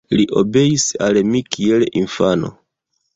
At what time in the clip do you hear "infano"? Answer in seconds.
2.01-2.51